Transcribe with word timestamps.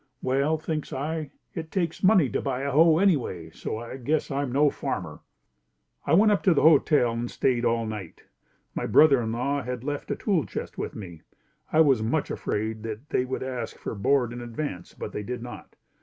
Well, 0.23 0.57
thinks 0.57 0.91
I, 0.91 1.29
it 1.53 1.69
takes 1.69 2.01
money 2.01 2.27
to 2.29 2.41
buy 2.41 2.61
a 2.61 2.71
hoe 2.71 2.97
anyway, 2.97 3.51
so 3.51 3.77
I 3.77 3.97
guess 3.97 4.31
I'm 4.31 4.51
no 4.51 4.71
farmer. 4.71 5.19
I 6.07 6.15
went 6.15 6.31
up 6.31 6.41
to 6.45 6.55
the 6.55 6.63
hotel 6.63 7.11
and 7.11 7.29
stayed 7.29 7.65
all 7.65 7.85
night. 7.85 8.23
My 8.73 8.87
brother 8.87 9.21
in 9.21 9.31
law 9.33 9.61
had 9.61 9.83
left 9.83 10.09
a 10.09 10.15
tool 10.15 10.43
chest 10.47 10.75
with 10.75 10.95
me. 10.95 11.21
I 11.71 11.81
was 11.81 12.01
much 12.01 12.31
afraid 12.31 12.81
they 13.11 13.25
would 13.25 13.43
ask 13.43 13.77
for 13.77 13.93
board 13.93 14.33
in 14.33 14.41
advance, 14.41 14.95
but 14.95 15.11
they 15.11 15.21
did 15.21 15.43
not. 15.43 15.75